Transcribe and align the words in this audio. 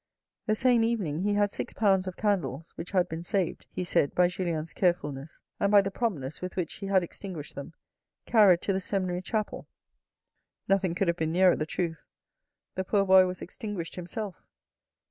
The 0.47 0.55
same 0.55 0.83
evening 0.83 1.19
he 1.21 1.35
had 1.35 1.51
six 1.51 1.75
pounds 1.75 2.07
of 2.07 2.17
candles 2.17 2.71
which 2.73 2.89
had 2.89 3.07
been 3.07 3.23
saved, 3.23 3.67
he 3.69 3.83
said, 3.83 4.15
by 4.15 4.25
Julien's 4.29 4.73
carefulness, 4.73 5.39
and 5.59 5.71
by 5.71 5.81
the 5.81 5.91
promptness 5.91 6.41
with 6.41 6.55
which 6.55 6.73
he 6.77 6.87
had 6.87 7.03
extinguished 7.03 7.53
them, 7.53 7.73
carried 8.25 8.63
to 8.63 8.73
the 8.73 8.79
seminary 8.79 9.21
chapel. 9.21 9.67
Nothing 10.67 10.95
could 10.95 11.07
have 11.07 11.17
been 11.17 11.31
nearer 11.31 11.55
the 11.55 11.67
truth. 11.67 12.03
The 12.73 12.83
poor 12.83 13.05
boy 13.05 13.27
was 13.27 13.43
extinguished 13.43 13.93
himself. 13.95 14.41